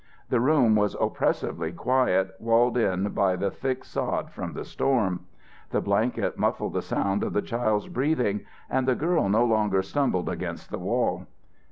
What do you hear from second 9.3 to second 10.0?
longer